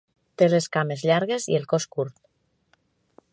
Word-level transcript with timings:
Té 0.41 0.45
les 0.53 0.67
cames 0.77 1.03
llargues 1.09 1.45
i 1.53 1.59
el 1.59 1.67
cos 1.75 1.87
curt. 1.97 2.19